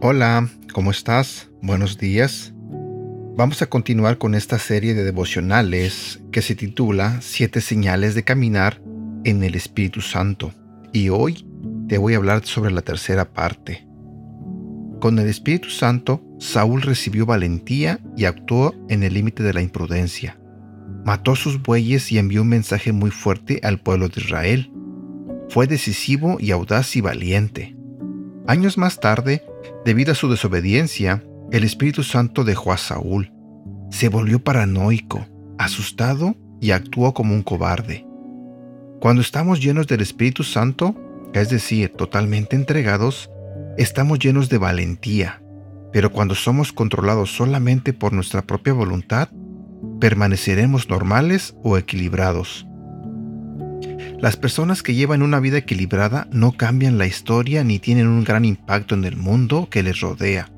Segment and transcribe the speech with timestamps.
[0.00, 1.50] Hola, ¿cómo estás?
[1.60, 2.54] Buenos días.
[3.36, 8.80] Vamos a continuar con esta serie de devocionales que se titula Siete señales de caminar
[9.24, 10.52] en el Espíritu Santo.
[10.92, 11.46] Y hoy
[11.88, 13.87] te voy a hablar sobre la tercera parte.
[15.00, 20.38] Con el Espíritu Santo, Saúl recibió valentía y actuó en el límite de la imprudencia.
[21.04, 24.72] Mató sus bueyes y envió un mensaje muy fuerte al pueblo de Israel.
[25.48, 27.76] Fue decisivo y audaz y valiente.
[28.46, 29.44] Años más tarde,
[29.84, 33.32] debido a su desobediencia, el Espíritu Santo dejó a Saúl.
[33.90, 35.26] Se volvió paranoico,
[35.58, 38.04] asustado y actuó como un cobarde.
[39.00, 40.96] Cuando estamos llenos del Espíritu Santo,
[41.32, 43.30] es decir, totalmente entregados,
[43.78, 45.40] estamos llenos de valentía,
[45.92, 49.28] pero cuando somos controlados solamente por nuestra propia voluntad,
[50.00, 52.66] permaneceremos normales o equilibrados.
[54.18, 58.44] Las personas que llevan una vida equilibrada no cambian la historia ni tienen un gran
[58.44, 60.50] impacto en el mundo que les rodea.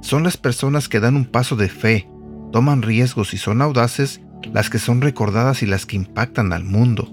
[0.00, 2.08] Son las personas que dan un paso de fe,
[2.52, 4.20] toman riesgos y son audaces
[4.52, 7.10] las que son recordadas y las que impactan al mundo.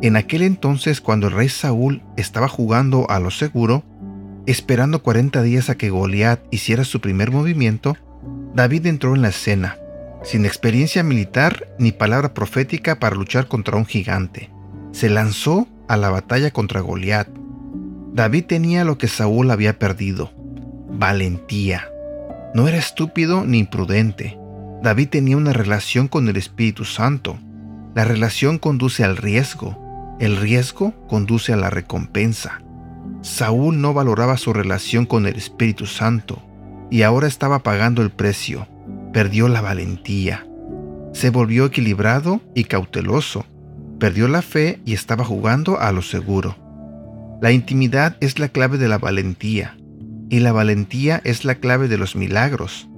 [0.00, 3.82] En aquel entonces, cuando el rey Saúl estaba jugando a lo seguro,
[4.46, 7.96] esperando 40 días a que Goliat hiciera su primer movimiento,
[8.54, 9.76] David entró en la escena,
[10.22, 14.50] sin experiencia militar ni palabra profética para luchar contra un gigante
[14.94, 17.28] se lanzó a la batalla contra Goliat.
[18.12, 20.30] David tenía lo que Saúl había perdido,
[20.88, 21.88] valentía.
[22.54, 24.38] No era estúpido ni imprudente.
[24.82, 27.38] David tenía una relación con el Espíritu Santo.
[27.96, 30.16] La relación conduce al riesgo.
[30.20, 32.62] El riesgo conduce a la recompensa.
[33.24, 36.40] Saúl no valoraba su relación con el Espíritu Santo
[36.90, 38.68] y ahora estaba pagando el precio.
[39.12, 40.46] Perdió la valentía.
[41.12, 43.44] Se volvió equilibrado y cauteloso
[43.98, 46.56] Perdió la fe y estaba jugando a lo seguro.
[47.40, 49.76] La intimidad es la clave de la valentía,
[50.28, 52.88] y la valentía es la clave de los milagros.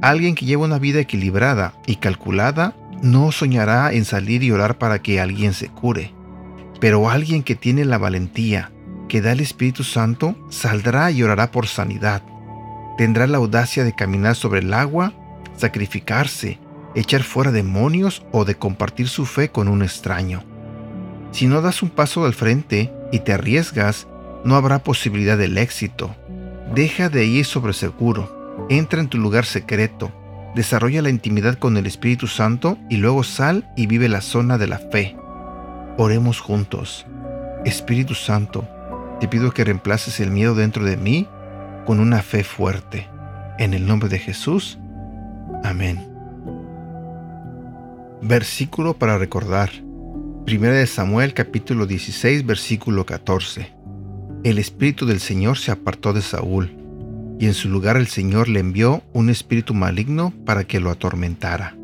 [0.00, 5.00] Alguien que lleva una vida equilibrada y calculada no soñará en salir y orar para
[5.00, 6.14] que alguien se cure.
[6.80, 8.70] Pero alguien que tiene la valentía,
[9.08, 12.22] que da el Espíritu Santo, saldrá y orará por sanidad.
[12.96, 15.12] Tendrá la audacia de caminar sobre el agua,
[15.56, 16.58] sacrificarse,
[16.94, 20.42] echar fuera demonios o de compartir su fe con un extraño.
[21.32, 24.06] Si no das un paso al frente y te arriesgas,
[24.44, 26.14] no habrá posibilidad del éxito.
[26.74, 30.12] Deja de ir sobre seguro, entra en tu lugar secreto,
[30.54, 34.66] desarrolla la intimidad con el Espíritu Santo y luego sal y vive la zona de
[34.66, 35.16] la fe.
[35.96, 37.06] Oremos juntos.
[37.64, 38.68] Espíritu Santo,
[39.20, 41.26] te pido que reemplaces el miedo dentro de mí
[41.86, 43.08] con una fe fuerte.
[43.58, 44.78] En el nombre de Jesús.
[45.64, 46.08] Amén.
[48.22, 49.70] Versículo para recordar.
[50.46, 53.72] 1 Samuel capítulo 16 versículo 14.
[54.44, 56.72] El espíritu del Señor se apartó de Saúl,
[57.40, 61.76] y en su lugar el Señor le envió un espíritu maligno para que lo atormentara.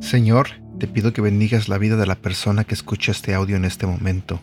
[0.00, 0.48] Señor,
[0.78, 3.86] te pido que bendigas la vida de la persona que escucha este audio en este
[3.86, 4.40] momento,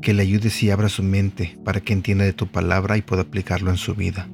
[0.00, 3.22] que le ayudes y abra su mente para que entienda de tu palabra y pueda
[3.22, 4.28] aplicarlo en su vida.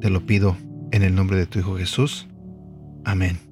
[0.00, 0.56] Te lo pido
[0.92, 2.26] en el nombre de tu Hijo Jesús.
[3.04, 3.43] Amén.